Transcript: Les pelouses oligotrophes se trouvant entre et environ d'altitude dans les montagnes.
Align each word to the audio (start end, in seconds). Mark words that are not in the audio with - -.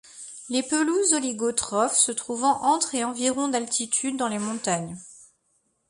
Les 0.49 0.63
pelouses 0.63 1.13
oligotrophes 1.13 1.95
se 1.95 2.11
trouvant 2.11 2.63
entre 2.63 2.95
et 2.95 3.03
environ 3.03 3.49
d'altitude 3.49 4.17
dans 4.17 4.29
les 4.29 4.39
montagnes. 4.39 4.97